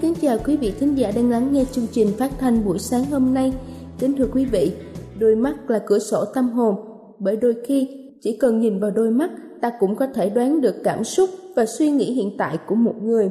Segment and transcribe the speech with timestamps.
[0.00, 3.04] Kính chào quý vị thính giả đang lắng nghe chương trình phát thanh buổi sáng
[3.04, 3.52] hôm nay.
[3.98, 4.72] Kính thưa quý vị,
[5.18, 6.74] đôi mắt là cửa sổ tâm hồn,
[7.18, 7.88] bởi đôi khi
[8.20, 11.66] chỉ cần nhìn vào đôi mắt ta cũng có thể đoán được cảm xúc và
[11.66, 13.30] suy nghĩ hiện tại của một người.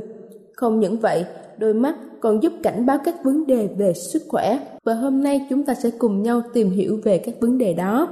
[0.54, 1.26] Không những vậy,
[1.58, 5.48] đôi mắt còn giúp cảnh báo các vấn đề về sức khỏe và hôm nay
[5.50, 8.08] chúng ta sẽ cùng nhau tìm hiểu về các vấn đề đó.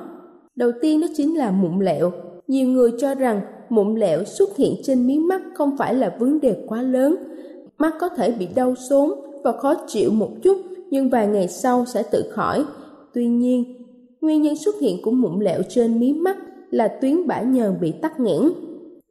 [0.56, 2.12] Đầu tiên đó chính là mụn lẹo.
[2.48, 6.40] Nhiều người cho rằng mụn lẹo xuất hiện trên mí mắt không phải là vấn
[6.40, 7.16] đề quá lớn.
[7.78, 9.12] Mắt có thể bị đau sốn
[9.44, 10.58] và khó chịu một chút
[10.90, 12.66] nhưng vài ngày sau sẽ tự khỏi.
[13.14, 13.86] Tuy nhiên,
[14.22, 16.38] nguyên nhân xuất hiện của mụn lẹo trên mí mắt
[16.72, 18.42] là tuyến bã nhờn bị tắc nghẽn.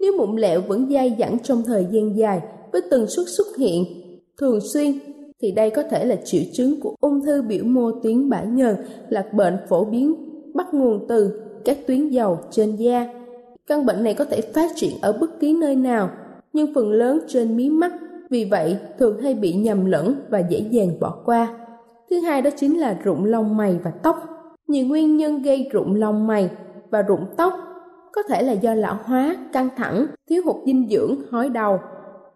[0.00, 2.40] Nếu mụn lẹo vẫn dai dẳng trong thời gian dài
[2.72, 3.84] với tần suất xuất hiện
[4.38, 4.92] thường xuyên
[5.40, 8.76] thì đây có thể là triệu chứng của ung thư biểu mô tuyến bã nhờn
[9.08, 10.14] là bệnh phổ biến
[10.54, 13.06] bắt nguồn từ các tuyến dầu trên da.
[13.66, 16.10] Căn bệnh này có thể phát triển ở bất kỳ nơi nào,
[16.52, 17.92] nhưng phần lớn trên mí mắt,
[18.30, 21.58] vì vậy thường hay bị nhầm lẫn và dễ dàng bỏ qua.
[22.10, 24.16] Thứ hai đó chính là rụng lông mày và tóc.
[24.68, 26.50] Nhiều nguyên nhân gây rụng lông mày
[26.90, 27.52] và rụng tóc
[28.12, 31.78] có thể là do lão hóa, căng thẳng, thiếu hụt dinh dưỡng, hói đầu.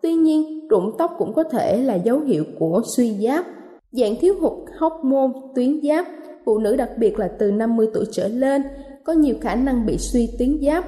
[0.03, 3.45] Tuy nhiên, rụng tóc cũng có thể là dấu hiệu của suy giáp,
[3.93, 6.07] dạng thiếu hụt hóc môn tuyến giáp.
[6.45, 8.63] Phụ nữ đặc biệt là từ 50 tuổi trở lên
[9.05, 10.85] có nhiều khả năng bị suy tuyến giáp.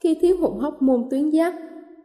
[0.00, 1.54] Khi thiếu hụt hóc môn tuyến giáp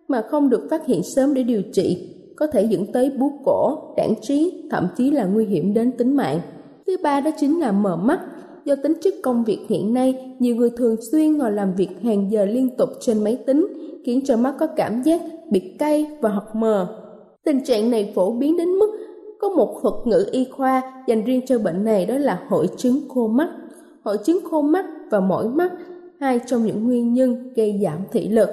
[0.08, 3.78] mà không được phát hiện sớm để điều trị, có thể dẫn tới bú cổ,
[3.98, 6.40] đảng trí, thậm chí là nguy hiểm đến tính mạng.
[6.88, 8.20] Thứ ba đó chính là mờ mắt.
[8.66, 12.32] Do tính chất công việc hiện nay, nhiều người thường xuyên ngồi làm việc hàng
[12.32, 13.68] giờ liên tục trên máy tính,
[14.06, 16.88] khiến cho mắt có cảm giác bị cay và hoặc mờ.
[17.46, 18.92] Tình trạng này phổ biến đến mức
[19.40, 23.00] có một thuật ngữ y khoa dành riêng cho bệnh này đó là hội chứng
[23.10, 23.50] khô mắt.
[24.04, 25.72] Hội chứng khô mắt và mỏi mắt,
[26.20, 28.50] hai trong những nguyên nhân gây giảm thị lực.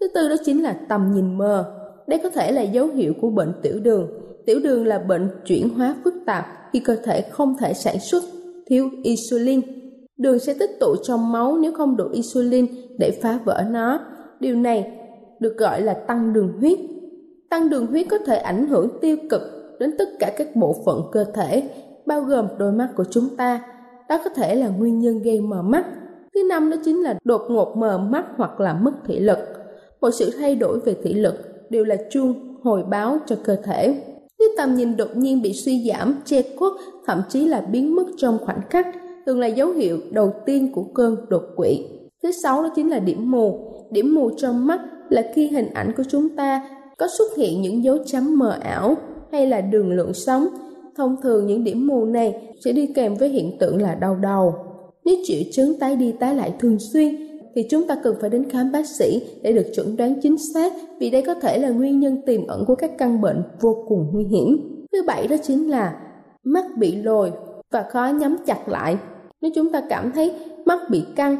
[0.00, 1.81] Thứ tư đó chính là tầm nhìn mờ.
[2.12, 4.08] Đây có thể là dấu hiệu của bệnh tiểu đường.
[4.46, 8.22] Tiểu đường là bệnh chuyển hóa phức tạp khi cơ thể không thể sản xuất
[8.66, 9.60] thiếu insulin.
[10.16, 12.66] Đường sẽ tích tụ trong máu nếu không đủ insulin
[12.98, 14.00] để phá vỡ nó.
[14.40, 14.92] Điều này
[15.40, 16.78] được gọi là tăng đường huyết.
[17.50, 19.42] Tăng đường huyết có thể ảnh hưởng tiêu cực
[19.80, 21.62] đến tất cả các bộ phận cơ thể,
[22.06, 23.62] bao gồm đôi mắt của chúng ta.
[24.08, 25.86] Đó có thể là nguyên nhân gây mờ mắt.
[26.34, 29.38] Thứ năm đó chính là đột ngột mờ mắt hoặc là mất thị lực.
[30.00, 33.94] Một sự thay đổi về thị lực đều là chuông hồi báo cho cơ thể.
[34.38, 36.72] Nếu tầm nhìn đột nhiên bị suy giảm, che khuất,
[37.06, 38.86] thậm chí là biến mất trong khoảnh khắc,
[39.26, 41.84] thường là dấu hiệu đầu tiên của cơn đột quỵ.
[42.22, 43.58] Thứ sáu đó chính là điểm mù.
[43.90, 47.84] Điểm mù trong mắt là khi hình ảnh của chúng ta có xuất hiện những
[47.84, 48.96] dấu chấm mờ ảo
[49.32, 50.46] hay là đường lượng sóng.
[50.96, 54.54] Thông thường những điểm mù này sẽ đi kèm với hiện tượng là đau đầu.
[55.04, 58.50] Nếu triệu chứng tái đi tái lại thường xuyên thì chúng ta cần phải đến
[58.50, 62.00] khám bác sĩ để được chuẩn đoán chính xác vì đây có thể là nguyên
[62.00, 64.58] nhân tiềm ẩn của các căn bệnh vô cùng nguy hiểm.
[64.92, 66.00] Thứ bảy đó chính là
[66.44, 67.32] mắt bị lồi
[67.70, 68.96] và khó nhắm chặt lại.
[69.40, 70.32] Nếu chúng ta cảm thấy
[70.64, 71.36] mắt bị căng,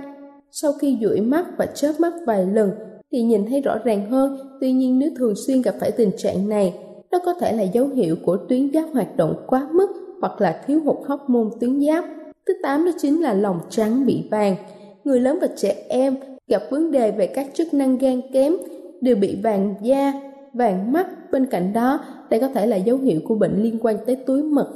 [0.50, 2.70] sau khi dụi mắt và chớp mắt vài lần
[3.12, 4.38] thì nhìn thấy rõ ràng hơn.
[4.60, 6.74] Tuy nhiên nếu thường xuyên gặp phải tình trạng này,
[7.10, 9.88] nó có thể là dấu hiệu của tuyến giáp hoạt động quá mức
[10.20, 12.04] hoặc là thiếu hụt hóc môn tuyến giáp.
[12.46, 14.56] Thứ tám đó chính là lòng trắng bị vàng.
[15.04, 16.16] Người lớn và trẻ em
[16.48, 18.56] gặp vấn đề về các chức năng gan kém
[19.00, 20.12] đều bị vàng da,
[20.52, 21.30] vàng mắt.
[21.30, 22.00] Bên cạnh đó,
[22.30, 24.68] đây có thể là dấu hiệu của bệnh liên quan tới túi mật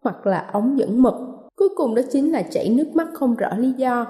[0.00, 1.28] hoặc là ống dẫn mật.
[1.56, 4.06] Cuối cùng đó chính là chảy nước mắt không rõ lý do.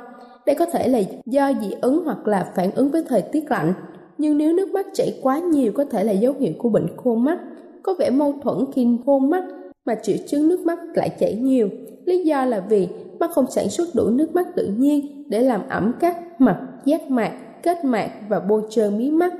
[0.46, 3.74] Đây có thể là do dị ứng hoặc là phản ứng với thời tiết lạnh.
[4.18, 7.14] Nhưng nếu nước mắt chảy quá nhiều có thể là dấu hiệu của bệnh khô
[7.14, 7.38] mắt.
[7.82, 9.44] Có vẻ mâu thuẫn khi khô mắt
[9.86, 11.68] mà triệu chứng nước mắt lại chảy nhiều.
[12.04, 12.88] Lý do là vì
[13.20, 17.10] mắt không sản xuất đủ nước mắt tự nhiên để làm ẩm các mặt, giác
[17.10, 17.32] mạc,
[17.62, 19.32] kết mạc và bôi trơn mí mắt.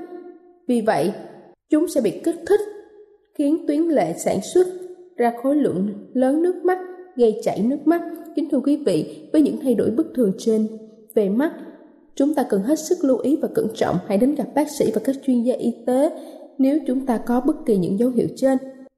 [0.67, 1.11] Vì vậy,
[1.69, 2.59] chúng sẽ bị kích thích,
[3.37, 4.67] khiến tuyến lệ sản xuất
[5.17, 6.79] ra khối lượng lớn nước mắt,
[7.15, 8.01] gây chảy nước mắt.
[8.35, 10.67] Kính thưa quý vị, với những thay đổi bất thường trên
[11.15, 11.51] về mắt,
[12.15, 13.95] chúng ta cần hết sức lưu ý và cẩn trọng.
[14.07, 16.09] Hãy đến gặp bác sĩ và các chuyên gia y tế
[16.57, 18.57] nếu chúng ta có bất kỳ những dấu hiệu trên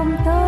[0.00, 0.39] buông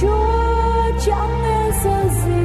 [0.00, 2.37] Chúa chẳng nghe sợ gì.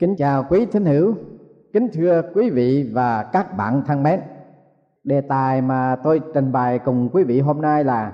[0.00, 1.14] Kính chào quý thính hữu,
[1.72, 4.20] kính thưa quý vị và các bạn thân mến.
[5.04, 8.12] Đề tài mà tôi trình bày cùng quý vị hôm nay là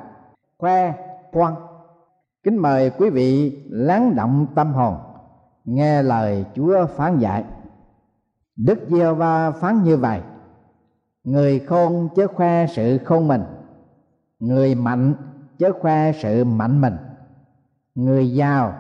[0.59, 0.95] khoe
[1.33, 1.55] khoang.
[2.43, 4.95] Kính mời quý vị lắng động tâm hồn,
[5.65, 7.45] nghe lời Chúa phán dạy.
[8.57, 10.21] Đức giê va phán như vậy:
[11.25, 13.43] Người khôn chớ khoe sự khôn mình,
[14.39, 15.15] người mạnh
[15.59, 16.97] chớ khoe sự mạnh mình,
[17.95, 18.75] người giàu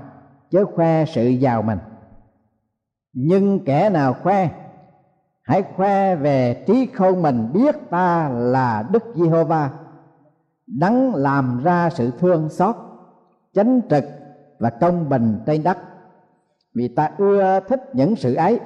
[0.50, 1.78] chớ khoe sự giàu mình
[3.18, 4.48] nhưng kẻ nào khoe,
[5.42, 9.70] hãy khoe về trí khôn mình biết ta là đức giê-hô-va.
[10.66, 12.76] Đấng làm ra sự thương xót,
[13.54, 14.04] chánh trực
[14.58, 15.78] và công bình trên đất.
[16.74, 18.60] Vì ta ưa thích những sự ấy,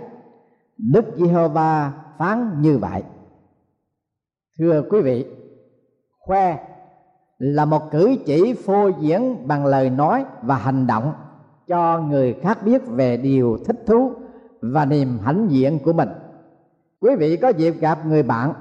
[0.79, 3.03] đức giê-hô-va phán như vậy.
[4.59, 5.27] Thưa quý vị,
[6.19, 6.59] khoe
[7.39, 11.13] là một cử chỉ phô diễn bằng lời nói và hành động
[11.67, 14.13] cho người khác biết về điều thích thú
[14.61, 16.09] và niềm hãnh diện của mình.
[17.01, 18.53] Quý vị có dịp gặp người bạn,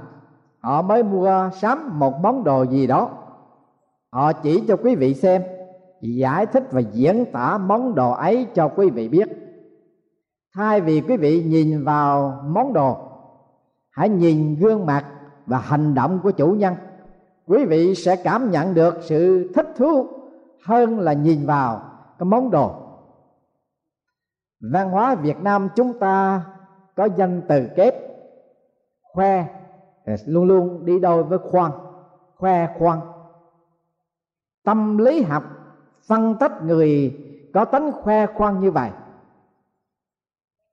[0.60, 3.10] họ mới mua sắm một món đồ gì đó.
[4.12, 5.42] Họ chỉ cho quý vị xem,
[6.02, 9.28] giải thích và diễn tả món đồ ấy cho quý vị biết.
[10.56, 12.98] Thay vì quý vị nhìn vào món đồ,
[13.90, 15.06] hãy nhìn gương mặt
[15.46, 16.74] và hành động của chủ nhân.
[17.48, 20.08] Quý vị sẽ cảm nhận được sự thích thú
[20.66, 21.82] hơn là nhìn vào
[22.20, 22.89] cái món đồ
[24.60, 26.46] văn hóa việt nam chúng ta
[26.96, 27.96] có danh từ kép,
[29.02, 29.46] khoe
[30.06, 31.72] à, luôn luôn đi đôi với khoan,
[32.36, 33.00] khoe khoan.
[34.64, 35.44] Tâm lý học
[36.08, 37.18] phân tích người
[37.54, 38.90] có tính khoe khoan như vậy.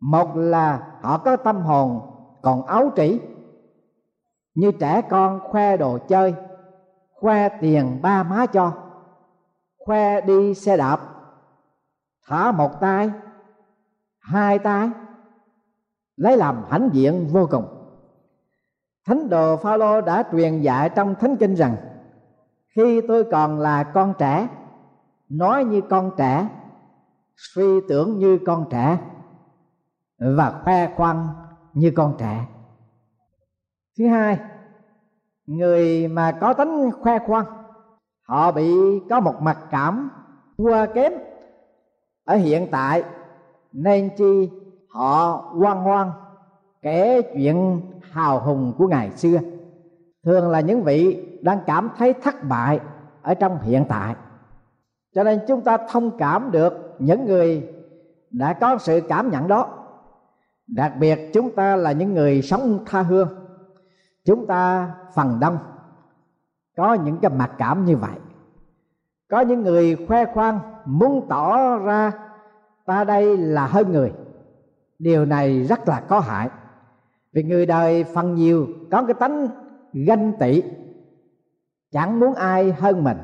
[0.00, 2.00] Một là họ có tâm hồn
[2.42, 3.20] còn ấu trĩ,
[4.54, 6.34] như trẻ con khoe đồ chơi,
[7.14, 8.72] khoe tiền ba má cho,
[9.78, 11.00] khoe đi xe đạp,
[12.26, 13.10] thả một tay
[14.26, 14.90] hai tay
[16.16, 17.64] lấy làm hãnh diện vô cùng.
[19.06, 21.76] Thánh đồ phaolô đã truyền dạy trong thánh kinh rằng,
[22.76, 24.48] khi tôi còn là con trẻ,
[25.28, 26.48] nói như con trẻ,
[27.36, 28.98] suy tưởng như con trẻ,
[30.18, 31.28] và khoe khoang
[31.72, 32.46] như con trẻ.
[33.98, 34.38] Thứ hai,
[35.46, 37.46] người mà có tính khoe khoang,
[38.28, 38.74] họ bị
[39.10, 40.10] có một mặc cảm
[40.58, 41.12] thua kém
[42.24, 43.04] ở hiện tại
[43.76, 44.50] nên chi
[44.88, 46.10] họ hoan hoan
[46.82, 47.80] kể chuyện
[48.10, 49.38] hào hùng của ngày xưa.
[50.24, 52.80] Thường là những vị đang cảm thấy thất bại
[53.22, 54.14] ở trong hiện tại.
[55.14, 57.68] Cho nên chúng ta thông cảm được những người
[58.30, 59.68] đã có sự cảm nhận đó.
[60.66, 63.28] Đặc biệt chúng ta là những người sống tha hương.
[64.24, 65.58] Chúng ta phần đông
[66.76, 68.18] có những cái mặc cảm như vậy.
[69.30, 72.12] Có những người khoe khoang, muốn tỏ ra
[72.86, 74.12] ta đây là hơn người.
[74.98, 76.48] Điều này rất là có hại.
[77.32, 79.48] Vì người đời phần nhiều có cái tánh
[79.92, 80.62] ganh tị.
[81.90, 83.18] Chẳng muốn ai hơn mình.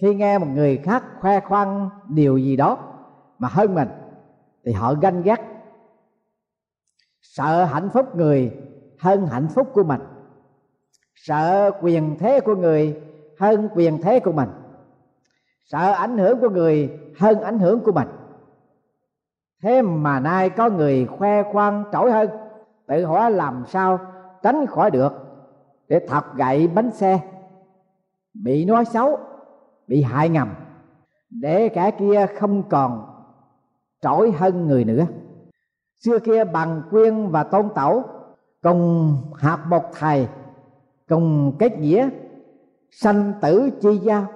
[0.00, 2.78] Khi nghe một người khác khoe khoang điều gì đó
[3.38, 3.88] mà hơn mình,
[4.64, 5.40] thì họ ganh ghét.
[7.22, 8.52] Sợ hạnh phúc người
[8.98, 10.00] hơn hạnh phúc của mình.
[11.14, 13.00] Sợ quyền thế của người
[13.40, 14.48] hơn quyền thế của mình.
[15.64, 18.08] Sợ ảnh hưởng của người hơn ảnh hưởng của mình
[19.62, 22.28] thế mà nay có người khoe khoang trỗi hơn,
[22.86, 23.98] tự hỏi làm sao
[24.42, 25.12] tránh khỏi được
[25.88, 27.20] để thọc gậy bánh xe.
[28.34, 29.18] Bị nói xấu,
[29.86, 30.54] bị hại ngầm,
[31.30, 33.06] để kẻ kia không còn
[34.00, 35.04] trỗi hơn người nữa.
[36.04, 38.04] Xưa kia bằng quyên và tôn tẩu,
[38.62, 40.28] cùng hạt một thầy,
[41.08, 42.08] cùng kết nghĩa
[42.90, 44.26] sanh tử chi giao.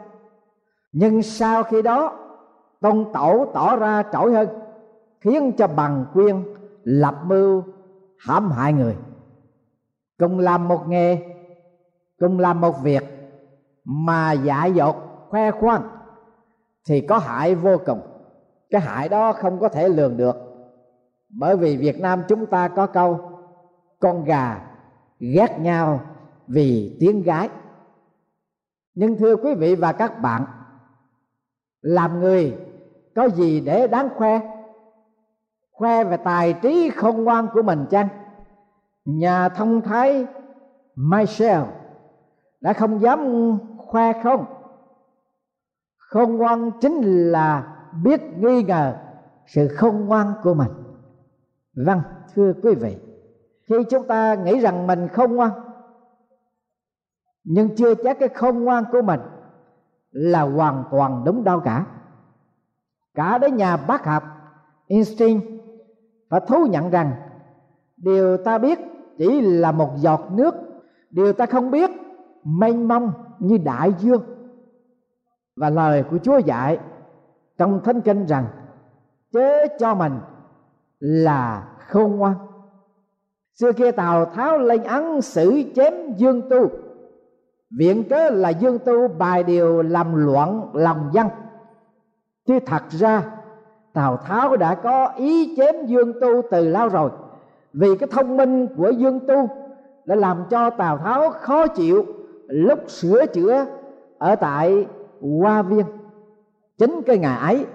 [0.93, 2.19] Nhưng sau khi đó,
[2.81, 4.49] tôn tẩu tỏ ra trỗi hơn
[5.21, 6.45] khiến cho bằng quyên
[6.85, 7.63] lập mưu
[8.19, 8.97] hãm hại người.
[10.19, 11.19] Cùng làm một nghề,
[12.19, 13.05] cùng làm một việc
[13.85, 14.97] mà dại dột,
[15.29, 15.89] khoe khoang
[16.87, 18.01] thì có hại vô cùng.
[18.71, 20.37] Cái hại đó không có thể lường được.
[21.29, 23.21] Bởi vì việt nam chúng ta có câu,
[23.99, 24.67] con gà
[25.19, 26.01] ghét nhau
[26.47, 27.49] vì tiếng gái.
[28.95, 30.45] Nhưng thưa quý vị và các bạn,
[31.81, 32.59] làm người
[33.15, 34.60] có gì để đáng khoe?
[35.81, 38.09] Khoe về tài trí khôn ngoan của mình chăng?
[39.05, 40.27] Nhà thông thái
[40.97, 41.63] Michel
[42.61, 43.21] đã không dám
[43.79, 44.45] khoe không?
[45.99, 48.97] Khôn ngoan chính là biết nghi ngờ
[49.47, 50.71] sự khôn ngoan của mình.
[51.87, 52.01] Vâng
[52.35, 52.97] thưa quý vị,
[53.69, 55.51] khi chúng ta nghĩ rằng mình không ngoan
[57.45, 59.21] nhưng chưa chắc cái khôn ngoan của mình
[60.11, 61.87] là hoàn toàn đúng đâu cả.
[63.15, 64.23] Cả đến nhà bác học
[64.87, 65.60] Einstein
[66.31, 67.13] phải thú nhận rằng,
[67.97, 68.79] điều ta biết
[69.19, 70.55] chỉ là một giọt nước.
[71.11, 71.91] Điều ta không biết,
[72.45, 74.23] mênh mông như đại dương.
[75.57, 76.79] Và lời của Chúa dạy
[77.59, 78.47] trong thánh kinh rằng,
[79.33, 80.13] chớ cho mình
[80.99, 82.35] là khôn ngoan.
[83.55, 86.71] Xưa kia tào tháo lên án xử chém dương tu.
[87.79, 91.27] Viện cớ là dương tu bài điều làm loạn lòng dân.
[92.47, 93.40] Chứ thật ra
[93.93, 97.11] tào tháo đã có ý chém dương tu từ lâu rồi.
[97.73, 99.49] Vì cái thông minh của dương tu
[100.05, 102.05] đã làm cho tào tháo khó chịu
[102.47, 103.67] lúc sửa chữa
[104.19, 104.87] ở tại
[105.41, 105.87] hoa viên.
[106.79, 107.67] Chính cái ngày ấy,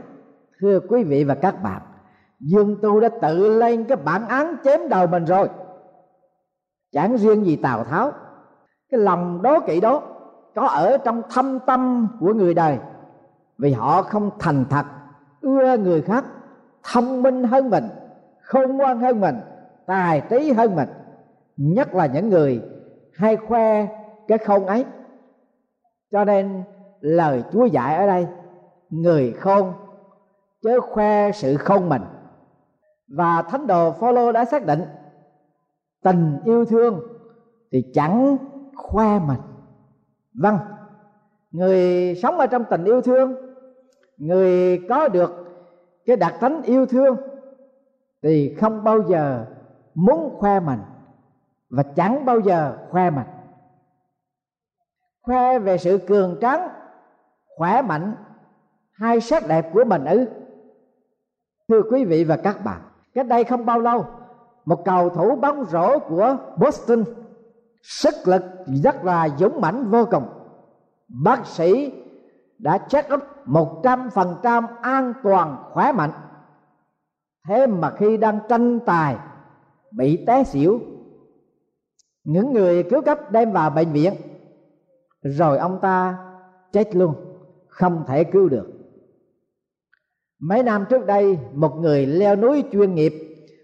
[0.59, 1.81] thưa quý vị và các bạn,
[2.39, 5.49] dương tu đã tự lên cái bản án chém đầu mình rồi.
[6.91, 8.11] Chẳng riêng gì tào tháo,
[8.91, 10.01] cái lòng đố kỵ đó
[10.55, 12.77] có ở trong thâm tâm của người đời.
[13.57, 14.85] Vì họ không thành thật
[15.45, 16.25] ưa người khác,
[16.83, 17.83] thông minh hơn mình,
[18.41, 19.35] khôn ngoan hơn mình,
[19.85, 20.89] tài trí hơn mình,
[21.57, 22.61] nhất là những người
[23.13, 23.87] hay khoe
[24.27, 24.85] cái khôn ấy.
[26.11, 26.63] Cho nên
[26.99, 28.27] lời chúa dạy ở đây,
[28.89, 29.73] người khôn
[30.61, 32.01] chớ khoe sự khôn mình.
[33.07, 34.81] Và thánh đồ Phaolô đã xác định,
[36.03, 36.99] tình yêu thương
[37.71, 38.37] thì chẳng
[38.75, 39.39] khoe mình.
[40.33, 40.57] Vâng
[41.55, 43.35] người sống ở trong tình yêu thương,
[44.17, 45.44] người có được
[46.05, 47.17] cái đặc tánh yêu thương
[48.23, 49.45] thì không bao giờ
[49.93, 50.79] muốn khoe mình
[51.69, 53.27] và chẳng bao giờ khoe mình
[55.25, 56.69] khoe về sự cường tráng,
[57.57, 58.15] khỏe mạnh
[58.93, 60.25] hay sắc đẹp của mình ư?
[61.67, 62.81] Thưa quý vị và các bạn,
[63.13, 64.05] cách đây không bao lâu,
[64.65, 67.03] một cầu thủ bóng rổ của Boston
[67.81, 68.43] sức lực
[68.83, 70.23] rất là dũng mãnh vô cùng.
[71.07, 71.93] Bác sĩ
[72.57, 76.11] đã check up một trăm phần trăm an toàn, khỏe mạnh.
[77.47, 79.17] Thế mà khi đang tranh tài,
[79.91, 80.79] bị té xỉu.
[82.23, 84.13] Những người cứu cấp đem vào bệnh viện.
[85.21, 86.17] Rồi ông ta
[86.71, 87.15] chết luôn,
[87.67, 88.67] không thể cứu được.
[90.39, 93.13] Mấy năm trước đây, một người leo núi chuyên nghiệp,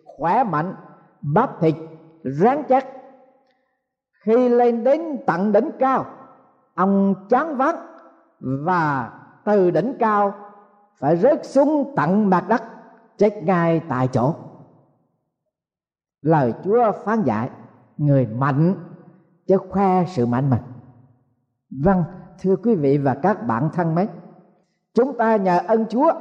[0.06, 0.76] khỏe mạnh,
[1.22, 1.76] bắp thịt
[2.24, 2.88] rắn chắc.
[4.26, 6.06] Khi lên đến tận đỉnh cao,
[6.76, 7.76] ông chán vắng
[8.42, 9.12] và
[9.46, 10.34] từ đỉnh cao
[10.96, 12.64] phải rớt xuống tận mặt đất,
[13.18, 14.36] chết ngay tại chỗ.
[16.22, 17.50] Lời chúa phán dạy,
[17.98, 18.76] người mạnh
[19.48, 20.62] chứ khoe sự mạnh mình.
[21.84, 22.04] Vâng
[22.40, 24.08] thưa quý vị và các bạn thân mến,
[24.94, 26.12] chúng ta nhờ ân chúa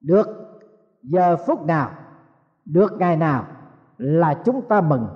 [0.00, 0.26] được
[1.02, 1.90] giờ phút nào,
[2.64, 3.46] được ngày nào
[3.98, 5.06] là chúng ta mừng.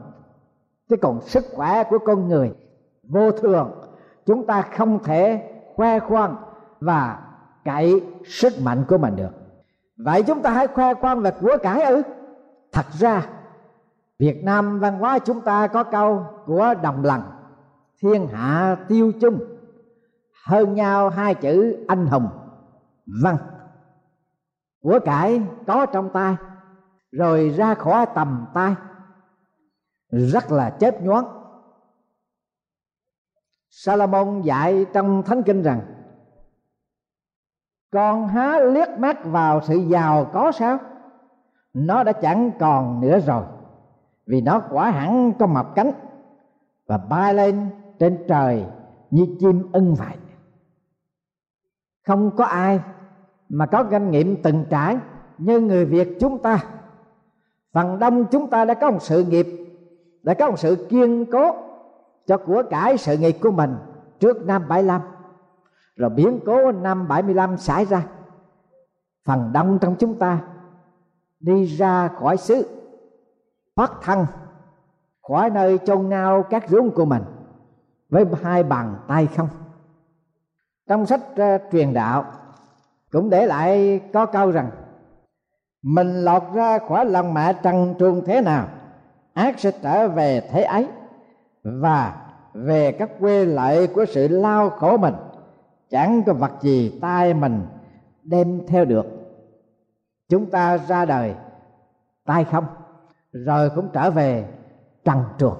[0.88, 2.54] Chứ còn sức khỏe của con người
[3.02, 3.70] vô thường,
[4.26, 6.36] chúng ta không thể khoe khoang
[6.80, 7.18] và
[7.64, 9.30] cậy sức mạnh của mình được.
[9.96, 12.02] Vậy chúng ta hãy khoe khoang về của cải ư?
[12.72, 13.26] Thật ra,
[14.18, 17.22] việt nam văn hóa chúng ta có câu của đồng lần
[18.02, 19.38] thiên hạ tiêu chung,
[20.46, 22.28] hơn nhau hai chữ anh hùng
[23.22, 23.36] vâng
[24.82, 26.36] của cải có trong tay
[27.12, 28.74] rồi ra khỏi tầm tay
[30.10, 31.37] rất là chớp nhoáng.
[33.70, 35.80] Salomon dạy trong thánh kinh rằng,
[37.92, 40.78] con há liếc mắt vào sự giàu có sao?
[41.74, 43.44] Nó đã chẳng còn nữa rồi,
[44.26, 45.90] vì nó quả hẳn có mọc cánh
[46.86, 48.64] và bay lên trên trời
[49.10, 50.16] như chim ưng vậy
[52.08, 52.80] không có ai
[53.48, 54.96] mà có kinh nghiệm từng trải
[55.38, 56.64] như người việt chúng ta.
[57.72, 59.46] Phần đông chúng ta đã có một sự nghiệp,
[60.22, 61.56] đã có một sự kiên cố
[62.28, 63.76] cho của cải sự nghiệp của mình
[64.20, 65.00] trước năm 75
[65.96, 68.06] rồi biến cố năm 75 xảy ra.
[69.24, 70.40] Phần đông trong chúng ta
[71.40, 72.66] đi ra khỏi xứ
[73.76, 74.26] thoát thân
[75.28, 77.22] khỏi nơi chôn ngao các rốn của mình
[78.08, 79.48] với hai bàn tay không.
[80.88, 82.24] Trong sách uh, truyền đạo
[83.10, 84.70] cũng để lại có câu rằng
[85.82, 88.68] mình lọt ra khỏi lòng mẹ trần truồng thế nào
[89.34, 90.88] ác sẽ trở về thế ấy
[91.80, 95.14] và về các quê lại của sự lao khổ mình,
[95.90, 97.66] chẳng có vật gì tay mình
[98.22, 99.06] đem theo được.
[100.28, 101.34] Chúng ta ra đời
[102.24, 102.64] tay không,
[103.32, 104.48] rồi cũng trở về
[105.04, 105.56] trần truồng.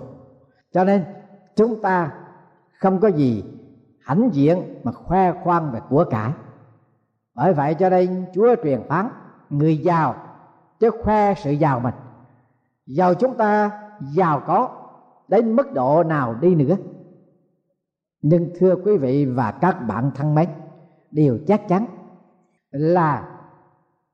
[0.73, 1.05] Cho nên
[1.57, 2.13] chúng ta
[2.79, 3.45] không có gì
[4.03, 6.33] hãnh diện mà khoe khoang về của cải
[7.39, 9.09] bởi vậy cho nên chúa truyền phán,
[9.51, 10.15] người giàu
[10.81, 11.95] chứ khoe sự giàu mình.
[12.87, 14.71] Giàu chúng ta giàu có
[15.29, 16.77] đến mức độ nào đi nữa.
[18.23, 20.49] Nhưng thưa quý vị và các bạn thân mến,
[21.11, 21.87] điều chắc chắn
[22.71, 23.39] là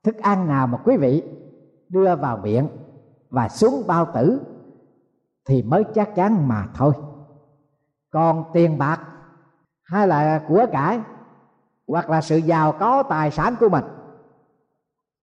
[0.03, 1.23] thức ăn nào mà quý vị
[1.89, 2.69] đưa vào miệng
[3.31, 4.41] và xuống bao tử
[5.49, 6.93] thì mới chắc chắn mà thôi.
[8.11, 9.01] Còn tiền bạc
[9.85, 11.01] hay là của cải,
[11.89, 13.85] hoặc là sự giàu có tài sản của mình,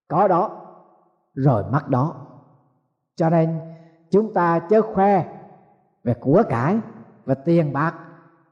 [0.07, 0.61] có đó
[1.33, 2.15] rồi mất đó.
[3.15, 3.59] Cho nên
[4.11, 5.40] chúng ta chớ khoe
[6.03, 6.77] về của cải
[7.25, 7.93] về tiền bạc,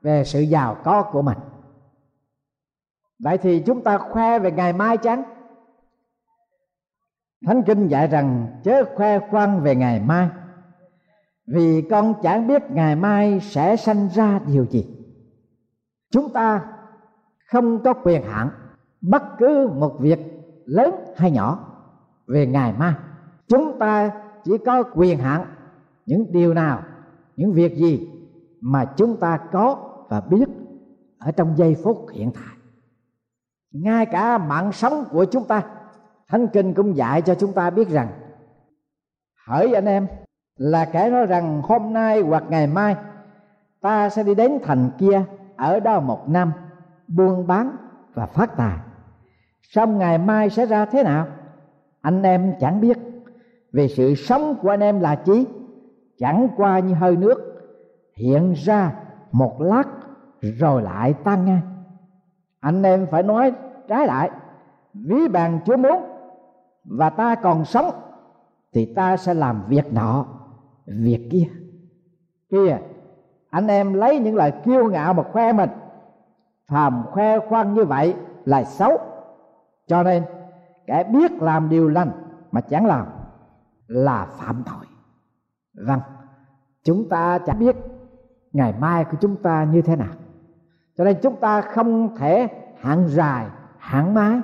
[0.01, 1.37] về sự giàu có của mình.
[3.19, 5.23] Vậy thì chúng ta khoe về ngày mai chăng?
[7.45, 10.29] Thánh kinh dạy rằng chớ khoe khoang về ngày mai,
[11.47, 14.87] vì con chẳng biết ngày mai sẽ sanh ra điều gì.
[16.11, 16.65] Chúng ta
[17.47, 18.49] không có quyền hạn
[19.01, 20.19] bất cứ một việc
[20.65, 21.75] lớn hay nhỏ
[22.27, 22.93] về ngày mai.
[23.47, 24.11] Chúng ta
[24.43, 25.45] chỉ có quyền hạn
[26.05, 26.83] những điều nào
[27.39, 28.09] những việc gì
[28.61, 29.77] mà chúng ta có
[30.09, 30.45] và biết
[31.17, 32.55] ở trong giây phút hiện tại.
[33.71, 35.63] Ngay cả mạng sống của chúng ta,
[36.27, 38.07] thánh kinh cũng dạy cho chúng ta biết rằng,
[39.47, 40.07] hỡi anh em,
[40.55, 42.95] là kẻ nói rằng hôm nay hoặc ngày mai,
[43.81, 45.23] ta sẽ đi đến thành kia
[45.57, 46.51] ở đó một năm,
[47.07, 47.75] buôn bán
[48.13, 48.77] và phát tài.
[49.61, 51.27] Xong ngày mai sẽ ra thế nào?
[52.01, 52.97] Anh em chẳng biết.
[53.73, 55.45] Vì sự sống của anh em là chí
[56.19, 57.61] chẳng qua như hơi nước,
[58.17, 58.93] hiện ra
[59.31, 59.83] một lát
[60.41, 61.61] rồi lại tan ngay
[62.59, 63.53] anh em phải nói
[63.87, 64.31] trái lại,
[64.93, 66.03] ví bàn chúa muốn
[66.85, 67.91] và ta còn sống
[68.73, 70.25] thì ta sẽ làm việc nọ,
[70.85, 71.47] việc kia.
[72.49, 72.77] Kia
[73.49, 75.69] anh em lấy những lời kiêu ngạo mà khoe mình,
[76.67, 78.97] phàm khoe khoang như vậy là xấu.
[79.87, 80.23] Cho nên,
[80.87, 82.11] kẻ biết làm điều lành
[82.51, 83.05] mà chẳng làm
[83.87, 84.88] là phạm tội
[85.73, 85.99] vâng
[86.83, 87.75] chúng ta chẳng biết
[88.53, 90.13] ngày mai của chúng ta như thế nào.
[90.97, 92.47] Cho nên chúng ta không thể
[92.79, 94.41] hạn dài hạn mái.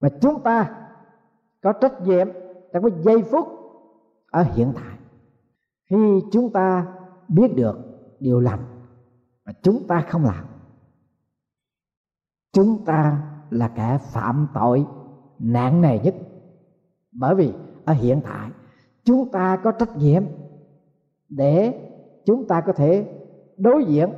[0.00, 0.70] Mà chúng ta
[1.62, 2.28] có trách nhiệm
[2.72, 3.48] trong cái giây phút
[4.30, 4.98] ở hiện tại.
[5.90, 6.86] Khi chúng ta
[7.28, 7.78] biết được
[8.20, 8.64] điều lành
[9.44, 10.44] mà chúng ta không làm,
[12.52, 14.86] chúng ta là kẻ phạm tội
[15.38, 16.14] nặng nề nhất.
[17.12, 17.52] Bởi vì
[17.84, 18.50] ở hiện tại
[19.06, 20.24] chúng ta có trách nhiệm
[21.28, 21.80] để
[22.24, 23.20] chúng ta có thể
[23.56, 24.10] đối diện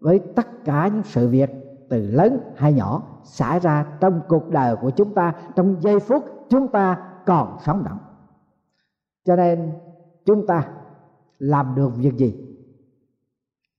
[0.00, 1.50] với tất cả những sự việc,
[1.88, 6.24] từ lớn hay nhỏ, xảy ra trong cuộc đời của chúng ta, trong giây phút
[6.48, 7.98] chúng ta còn sống động.
[9.24, 9.72] Cho nên,
[10.24, 10.68] chúng ta
[11.38, 12.34] làm được việc gì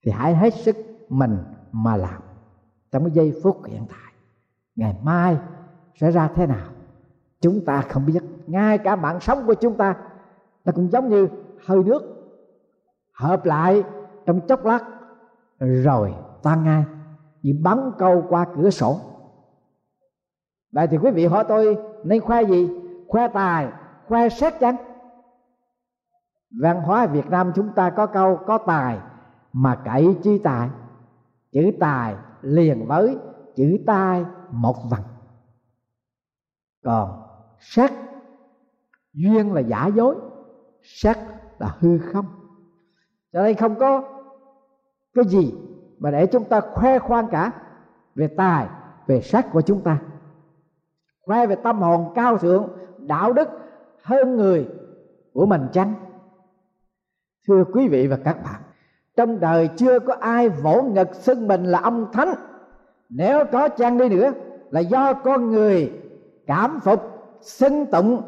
[0.04, 0.76] thì hãy hết sức
[1.08, 1.38] mình
[1.72, 2.22] mà làm
[2.92, 4.12] trong cái giây phút hiện tại.
[4.76, 5.36] Ngày mai
[5.94, 6.66] sẽ ra thế nào,
[7.40, 8.22] chúng ta không biết.
[8.46, 9.96] Ngay cả mạng sống của chúng ta
[10.66, 11.28] nó cũng giống như
[11.66, 12.02] hơi nước
[13.12, 13.84] hợp lại
[14.26, 14.80] trong chốc lát.
[15.58, 16.84] Rồi tan ngay
[17.42, 19.00] như bắn câu qua cửa sổ.
[20.72, 22.70] Vậy thì quý vị hỏi tôi, nên khoe gì?
[23.08, 23.68] Khoe tài,
[24.08, 24.76] khoe xét chăng?
[26.60, 28.98] Văn hóa việt nam chúng ta có câu có tài
[29.52, 30.70] mà cậy chi tài?
[31.52, 33.18] Chữ tài liền với
[33.56, 35.00] chữ tai một vần.
[36.84, 37.22] Còn
[37.58, 37.92] sắc
[39.12, 40.16] duyên là giả dối
[40.86, 41.18] sắc
[41.58, 42.26] là hư không.
[43.32, 44.02] Cho nên không có
[45.14, 45.54] cái gì
[45.98, 47.52] mà để chúng ta khoe khoang cả
[48.14, 48.66] về tài,
[49.06, 49.98] về sắc của chúng ta.
[51.22, 52.68] Khoe về tâm hồn cao thượng,
[52.98, 53.48] đạo đức
[54.02, 54.68] hơn người
[55.32, 55.94] của mình chăng?
[57.48, 58.60] Thưa quý vị và các bạn,
[59.16, 62.34] trong đời chưa có ai vỗ ngực xưng mình là ông thánh.
[63.08, 64.32] Nếu có chăng đi nữa
[64.70, 65.92] là do con người
[66.46, 67.00] cảm phục,
[67.40, 68.22] xưng tụng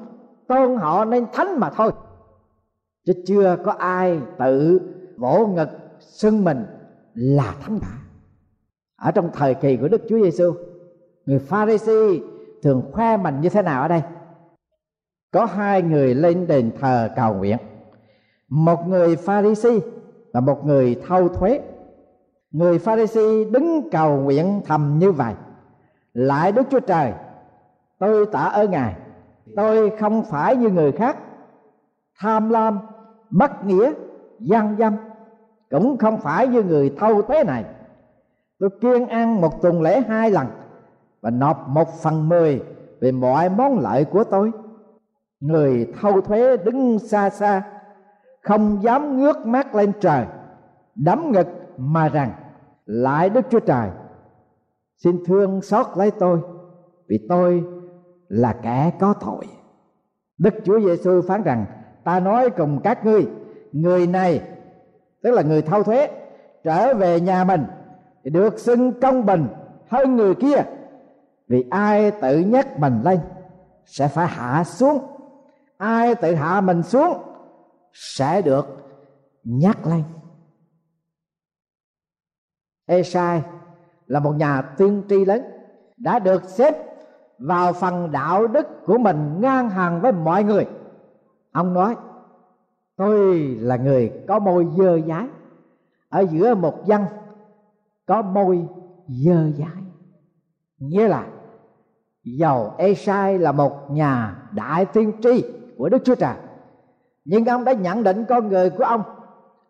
[0.46, 1.92] tôn họ nên thánh mà thôi
[3.08, 4.80] chứ chưa có ai tự
[5.16, 5.68] vỗ ngực
[6.00, 6.66] xưng mình
[7.14, 7.98] là thánh cả
[8.96, 10.54] ở trong thời kỳ của Đức Chúa Giêsu
[11.26, 12.20] người Pharisee
[12.62, 14.02] thường khoe mình như thế nào ở đây?
[15.32, 17.58] Có hai người lên đền thờ cầu nguyện,
[18.48, 19.78] một người Pharisee
[20.32, 21.60] và một người thâu thuế.
[22.50, 25.34] Người Pharisee đứng cầu nguyện thầm như vậy
[26.12, 27.12] lại Đức Chúa Trời,
[27.98, 28.94] tôi tạ ơn Ngài.
[29.56, 31.18] Tôi không phải như người khác.
[32.18, 32.78] Tham lam
[33.30, 33.92] bất nghĩa,
[34.38, 34.96] gian dâm.
[35.70, 37.64] Cũng không phải như người thâu thuế này.
[38.58, 40.46] Tôi kiên ăn một tuần lễ hai lần
[41.20, 42.62] và nộp một phần mười
[43.00, 44.52] về mọi món lợi của tôi.
[45.40, 47.62] Người thâu thuế đứng xa xa,
[48.42, 50.26] không dám ngước mắt lên trời,
[50.94, 52.32] đấm ngực mà rằng,
[52.86, 53.90] lại đức chúa trời,
[54.96, 56.40] xin thương xót lấy tôi,
[57.08, 57.64] vì tôi
[58.28, 59.46] là kẻ có tội.
[60.38, 61.66] Đức chúa giêsu phán rằng
[62.08, 63.26] ta nói cùng các ngươi,
[63.72, 64.42] người này,
[65.22, 66.10] tức là người thâu thuế,
[66.64, 67.64] trở về nhà mình
[68.24, 69.48] thì được xưng công bình
[69.88, 70.62] hơn người kia.
[71.48, 73.20] Vì ai tự nhắc mình lên,
[73.84, 74.98] sẽ phải hạ xuống.
[75.76, 77.22] Ai tự hạ mình xuống,
[77.92, 78.66] sẽ được
[79.44, 80.02] nhắc lên.
[82.86, 83.42] Esai
[84.06, 85.42] là một nhà tiên tri lớn,
[85.96, 86.74] đã được xếp
[87.38, 90.66] vào phần đạo đức của mình ngang hàng với mọi người
[91.58, 91.96] ông nói,
[92.96, 95.26] tôi là người có môi dơ dái.
[96.08, 97.02] Ở giữa một dân
[98.06, 98.66] có môi
[99.08, 99.82] dơ dái.
[100.78, 101.26] Nghĩa là,
[102.24, 105.44] dầu Esai là một nhà đại tiên tri
[105.78, 106.34] của Đức Chúa Trời,
[107.24, 109.02] nhưng ông đã nhận định con người của ông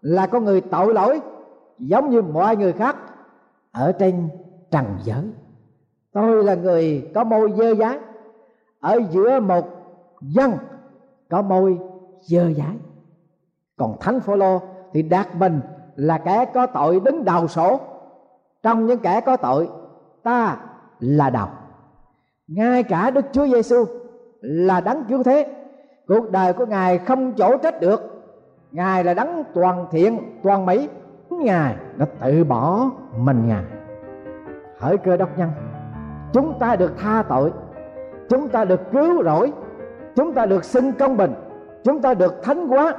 [0.00, 1.20] là con người tội lỗi,
[1.78, 2.96] giống như mọi người khác
[3.72, 4.28] ở trên
[4.70, 5.24] trần giới.
[6.12, 7.98] Tôi là người có môi dơ dái.
[8.80, 9.64] Ở giữa một
[10.20, 10.52] dân
[11.30, 11.78] có môi,
[12.20, 12.76] dơ dãi.
[13.76, 14.60] Còn thánh phaolô
[14.92, 15.60] thì đạt mình
[15.96, 17.80] là kẻ có tội đứng đầu sổ.
[18.62, 19.68] Trong những kẻ có tội,
[20.22, 20.56] ta
[20.98, 21.46] là đầu.
[22.48, 23.84] Ngay cả đức chúa giêsu
[24.40, 25.54] là đấng cứu thế.
[26.08, 28.00] Cuộc đời của ngài không chỗ trách được.
[28.72, 30.88] Ngài là đấng toàn thiện, toàn mỹ.
[31.30, 33.64] Ngài đã tự bỏ mình ngài.
[34.78, 35.50] Hỡi cơ đốc nhân,
[36.32, 37.52] chúng ta được tha tội,
[38.28, 39.52] chúng ta được cứu rỗi
[40.18, 41.34] chúng ta được xưng công bình,
[41.84, 42.94] chúng ta được thánh hóa.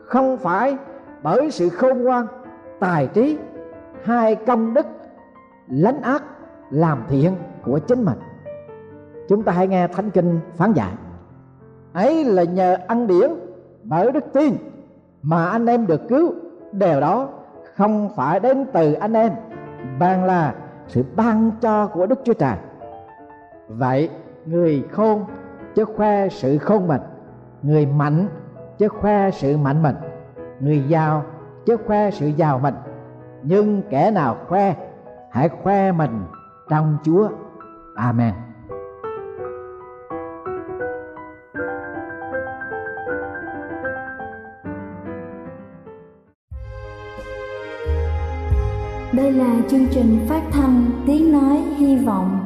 [0.00, 0.76] Không phải
[1.22, 2.26] bởi sự khôn ngoan,
[2.80, 3.38] tài trí,
[4.04, 4.86] hai công đức,
[5.68, 6.24] lánh ác,
[6.70, 7.32] làm thiện
[7.64, 8.18] của chính mình.
[9.28, 10.92] Chúng ta hãy nghe thánh kinh phán dạy.
[11.92, 13.30] Ấy là nhờ ăn điển
[13.82, 14.54] bởi đức tin
[15.22, 16.34] mà anh em được cứu.
[16.72, 17.28] Đều đó
[17.74, 19.32] không phải đến từ anh em
[19.98, 20.54] bằng là
[20.88, 22.56] sự ban cho của đức chúa trời.
[23.68, 24.10] Vậy
[24.46, 25.24] người khôn
[25.76, 27.00] chứ khoe sự khôn mình.
[27.62, 28.28] Người mạnh,
[28.78, 29.96] chứ khoe sự mạnh mình.
[30.60, 31.24] Người giàu,
[31.66, 32.74] chứ khoe sự giàu mình.
[33.42, 34.74] Nhưng kẻ nào khoe,
[35.30, 36.24] hãy khoe mình
[36.68, 37.28] trong chúa.
[37.96, 38.34] Amen.
[49.12, 52.45] Đây là chương trình phát thanh Tiếng Nói Hy Vọng